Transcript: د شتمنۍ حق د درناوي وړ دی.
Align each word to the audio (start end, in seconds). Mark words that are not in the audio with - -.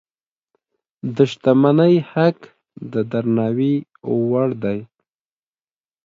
د 1.15 1.17
شتمنۍ 1.31 1.95
حق 2.11 2.37
د 2.91 2.93
درناوي 3.11 3.75
وړ 4.27 4.49
دی. 4.63 4.79